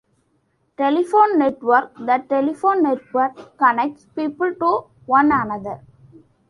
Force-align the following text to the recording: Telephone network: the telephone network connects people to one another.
Telephone 0.77 1.37
network: 1.37 1.93
the 1.95 2.25
telephone 2.27 2.81
network 2.81 3.55
connects 3.59 4.07
people 4.15 4.51
to 4.55 4.85
one 5.05 5.31
another. 5.31 5.81